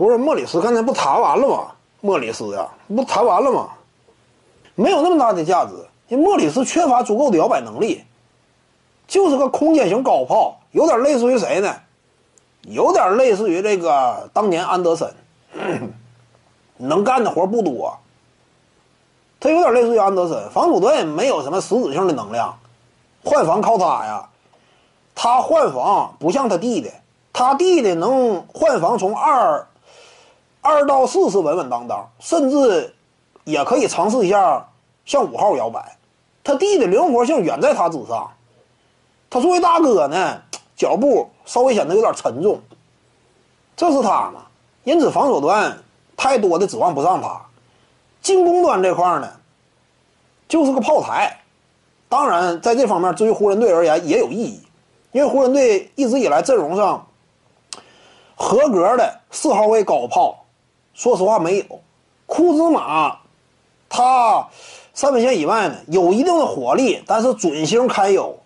[0.00, 1.72] 湖人莫里斯刚才不谈完了吗？
[2.00, 3.68] 莫里斯呀，不谈完了吗？
[4.74, 5.72] 没有那么大的价值，
[6.08, 8.02] 因为莫里斯缺乏足够的摇摆能力，
[9.06, 11.76] 就是个空间型高炮，有点类似于谁呢？
[12.62, 15.12] 有点类似于这个当年安德森，
[16.78, 17.98] 能干的活不多。
[19.38, 22.58] 他有点类似于安德森，防守端没有什么实质性的能量，
[23.22, 24.26] 换防靠他呀。
[25.14, 26.90] 他换防不像他弟弟，
[27.34, 29.66] 他弟弟能换防从二
[30.62, 32.94] 二到四是稳稳当当，甚至
[33.44, 34.68] 也可以尝试一下
[35.04, 35.96] 向五号摇摆。
[36.44, 38.30] 他弟的灵活性远在他之上，
[39.28, 40.42] 他作为大哥呢，
[40.76, 42.60] 脚步稍微显得有点沉重。
[43.76, 44.46] 这是他嘛？
[44.84, 45.78] 因此防守端
[46.16, 47.40] 太多的指望不上他。
[48.20, 49.32] 进攻端这块呢，
[50.46, 51.40] 就是个炮台。
[52.08, 54.60] 当然，在这方面，对于湖人队而言也有意义，
[55.12, 57.06] 因为湖人队一直以来阵容上
[58.34, 60.44] 合格的四号位高炮，
[60.94, 61.64] 说实话没有。
[62.26, 63.18] 库兹马，
[63.88, 64.46] 他
[64.94, 68.38] 三分线以外呢有一定的火力，但是准星堪忧。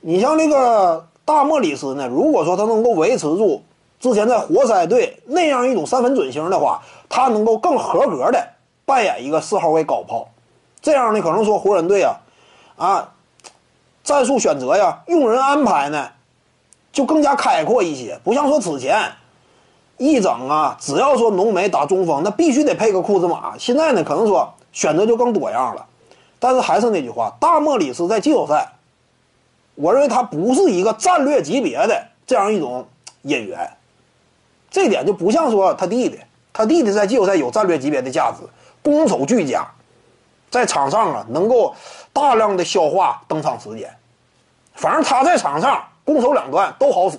[0.00, 3.62] 你像这个大莫里斯呢，如果说他能够维持住
[3.98, 8.48] 之前在活塞队那样一种三分准星的话，他能够更合格的
[8.84, 10.28] 扮演一个四号位高炮，
[10.80, 12.16] 这样呢，可能说湖人队啊，
[12.76, 13.12] 啊，
[14.02, 16.08] 战术选择呀，用人安排呢，
[16.92, 19.12] 就更加开阔一些，不像说此前
[20.00, 23.52] 一整啊，只要说浓眉打中锋，那必须得配个库兹马。
[23.58, 25.86] 现在呢，可能说选择就更多样了，
[26.38, 28.66] 但是还是那句话，大莫里斯在季后赛，
[29.74, 32.86] 我认为他不是一个战略级别的这样一种
[33.24, 33.70] 演员，
[34.70, 36.18] 这点就不像说他弟弟。
[36.50, 38.38] 他弟弟在季后赛有战略级别的价值，
[38.82, 39.70] 攻守俱佳，
[40.50, 41.74] 在场上啊能够
[42.12, 43.94] 大量的消化登场时间。
[44.74, 47.18] 反正他在场上攻守两端都好使，